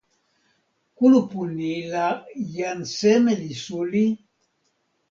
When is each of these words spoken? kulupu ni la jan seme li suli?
kulupu 0.95 1.41
ni 1.57 1.71
la 1.93 2.07
jan 2.53 2.79
seme 2.97 3.31
li 3.41 3.51
suli? 3.63 4.05